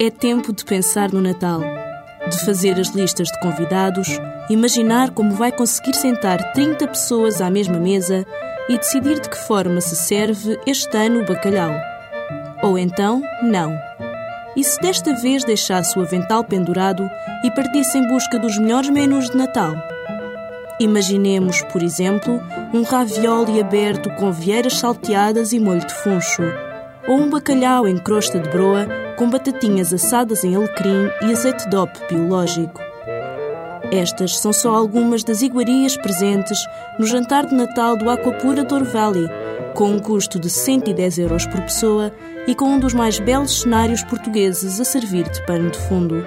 É 0.00 0.10
tempo 0.10 0.52
de 0.52 0.64
pensar 0.64 1.12
no 1.12 1.20
Natal, 1.20 1.60
de 2.28 2.44
fazer 2.44 2.80
as 2.80 2.88
listas 2.88 3.28
de 3.28 3.38
convidados, 3.38 4.08
imaginar 4.50 5.12
como 5.12 5.34
vai 5.34 5.52
conseguir 5.52 5.94
sentar 5.94 6.52
30 6.52 6.88
pessoas 6.88 7.40
à 7.40 7.48
mesma 7.48 7.78
mesa 7.78 8.26
e 8.68 8.76
decidir 8.76 9.20
de 9.20 9.28
que 9.28 9.38
forma 9.46 9.80
se 9.80 9.94
serve 9.94 10.58
este 10.66 10.96
ano 10.96 11.20
o 11.20 11.24
bacalhau. 11.24 11.70
Ou 12.60 12.76
então, 12.76 13.22
não. 13.40 13.72
E 14.56 14.64
se 14.64 14.80
desta 14.80 15.14
vez 15.14 15.44
deixasse 15.44 15.96
o 15.96 16.02
avental 16.02 16.42
pendurado 16.42 17.08
e 17.44 17.50
partisse 17.52 17.96
em 17.96 18.08
busca 18.08 18.36
dos 18.36 18.58
melhores 18.58 18.90
menus 18.90 19.30
de 19.30 19.36
Natal? 19.36 19.74
Imaginemos, 20.80 21.62
por 21.72 21.84
exemplo, 21.84 22.42
um 22.72 22.82
ravioli 22.82 23.60
aberto 23.60 24.10
com 24.16 24.32
vieiras 24.32 24.76
salteadas 24.76 25.52
e 25.52 25.60
molho 25.60 25.86
de 25.86 25.94
funcho, 25.94 26.42
ou 27.06 27.18
um 27.18 27.30
bacalhau 27.30 27.86
em 27.86 27.96
crosta 27.98 28.38
de 28.38 28.48
broa 28.48 28.86
com 29.16 29.30
batatinhas 29.30 29.92
assadas 29.92 30.44
em 30.44 30.54
alecrim 30.54 31.10
e 31.22 31.32
azeite 31.32 31.68
DOP 31.68 31.90
biológico. 32.08 32.80
Estas 33.92 34.38
são 34.38 34.52
só 34.52 34.74
algumas 34.74 35.22
das 35.22 35.42
iguarias 35.42 35.96
presentes 35.96 36.58
no 36.98 37.06
jantar 37.06 37.46
de 37.46 37.54
Natal 37.54 37.96
do 37.96 38.10
Aquapura 38.10 38.64
Douro 38.64 38.84
Valley, 38.84 39.28
com 39.74 39.90
um 39.90 39.98
custo 39.98 40.38
de 40.38 40.48
110 40.50 41.18
euros 41.18 41.46
por 41.46 41.60
pessoa 41.62 42.12
e 42.46 42.54
com 42.54 42.66
um 42.66 42.78
dos 42.78 42.94
mais 42.94 43.18
belos 43.18 43.62
cenários 43.62 44.02
portugueses 44.02 44.80
a 44.80 44.84
servir 44.84 45.28
de 45.28 45.44
pano 45.46 45.70
de 45.70 45.78
fundo. 45.78 46.24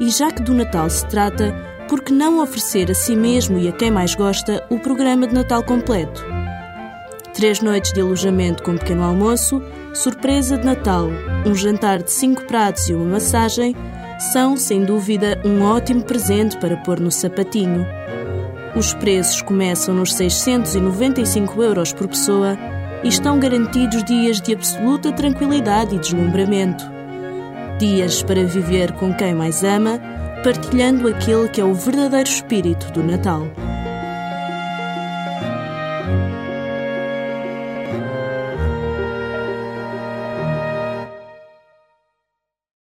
E 0.00 0.10
já 0.10 0.30
que 0.30 0.42
do 0.42 0.54
Natal 0.54 0.88
se 0.88 1.06
trata, 1.06 1.54
por 1.88 2.02
que 2.02 2.12
não 2.12 2.42
oferecer 2.42 2.90
a 2.90 2.94
si 2.94 3.16
mesmo 3.16 3.58
e 3.58 3.68
a 3.68 3.72
quem 3.72 3.90
mais 3.90 4.14
gosta 4.14 4.64
o 4.70 4.78
programa 4.78 5.26
de 5.26 5.34
Natal 5.34 5.62
completo? 5.62 6.27
Três 7.38 7.60
noites 7.60 7.92
de 7.92 8.00
alojamento 8.00 8.64
com 8.64 8.76
pequeno 8.76 9.04
almoço, 9.04 9.62
surpresa 9.94 10.58
de 10.58 10.66
Natal, 10.66 11.08
um 11.46 11.54
jantar 11.54 12.02
de 12.02 12.10
cinco 12.10 12.44
pratos 12.46 12.88
e 12.88 12.94
uma 12.94 13.04
massagem 13.04 13.76
são, 14.32 14.56
sem 14.56 14.84
dúvida, 14.84 15.40
um 15.44 15.62
ótimo 15.62 16.02
presente 16.02 16.56
para 16.56 16.76
pôr 16.78 16.98
no 16.98 17.12
sapatinho. 17.12 17.86
Os 18.74 18.92
preços 18.92 19.40
começam 19.40 19.94
nos 19.94 20.14
695 20.14 21.62
euros 21.62 21.92
por 21.92 22.08
pessoa 22.08 22.58
e 23.04 23.08
estão 23.08 23.38
garantidos 23.38 24.02
dias 24.02 24.40
de 24.40 24.54
absoluta 24.54 25.12
tranquilidade 25.12 25.94
e 25.94 25.98
deslumbramento. 26.00 26.84
Dias 27.78 28.20
para 28.20 28.44
viver 28.44 28.90
com 28.94 29.14
quem 29.14 29.32
mais 29.32 29.62
ama, 29.62 30.00
partilhando 30.42 31.06
aquele 31.06 31.48
que 31.48 31.60
é 31.60 31.64
o 31.64 31.72
verdadeiro 31.72 32.28
espírito 32.28 32.90
do 32.90 33.00
Natal. 33.04 33.46
Thank 37.90 38.02
you. 38.02 38.27